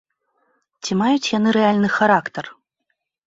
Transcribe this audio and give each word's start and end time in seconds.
Ці 0.85 0.91
маюць 1.01 1.31
яны 1.37 1.49
рэальны 1.57 1.89
характар? 1.97 2.45